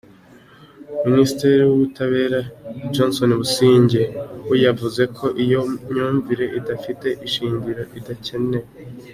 [1.09, 2.39] Minisitiri w’Ubutabera,
[2.93, 4.03] Johnston Busingye,
[4.49, 8.67] we yavuze ko ‘iyo myumvire idafite ishingiro idakenewe’.